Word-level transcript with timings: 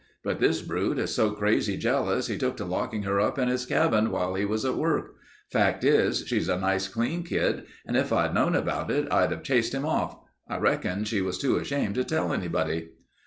But 0.23 0.39
this 0.39 0.63
brute 0.63 0.97
is 0.97 1.13
so 1.13 1.29
crazy 1.29 1.77
jealous 1.77 2.25
he 2.25 2.35
took 2.35 2.57
to 2.57 2.65
locking 2.65 3.03
her 3.03 3.19
up 3.19 3.37
in 3.37 3.49
his 3.49 3.67
cabin 3.67 4.09
while 4.09 4.33
he 4.33 4.45
was 4.45 4.65
at 4.65 4.73
work. 4.73 5.13
Fact 5.51 5.83
is, 5.83 6.25
she's 6.25 6.49
a 6.49 6.57
nice 6.57 6.87
clean 6.87 7.21
kid 7.21 7.65
and 7.85 7.95
if 7.95 8.11
I'd 8.11 8.33
known 8.33 8.55
about 8.55 8.89
it, 8.89 9.07
I'd 9.13 9.29
have 9.29 9.43
chased 9.43 9.75
him 9.75 9.85
off. 9.85 10.17
I 10.49 10.57
reckon 10.57 11.03
she 11.03 11.21
was 11.21 11.37
too 11.37 11.57
ashamed 11.57 11.93
to 11.93 12.03
tell 12.03 12.33
anybody. 12.33 12.89